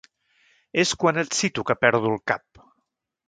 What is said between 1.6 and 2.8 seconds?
que perdo el cap.